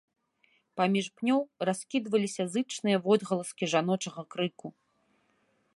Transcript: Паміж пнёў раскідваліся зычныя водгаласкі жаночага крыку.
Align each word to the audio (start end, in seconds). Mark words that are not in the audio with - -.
Паміж 0.79 1.05
пнёў 1.19 1.41
раскідваліся 1.69 2.43
зычныя 2.55 2.97
водгаласкі 3.05 3.65
жаночага 3.75 4.21
крыку. 4.35 4.67